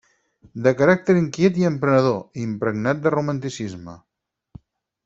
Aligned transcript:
De 0.67 0.71
caràcter 0.79 1.15
inquiet 1.19 1.59
i 1.63 1.67
emprenedor, 1.71 2.17
impregnat 2.47 3.05
de 3.05 3.15
romanticisme. 3.19 3.97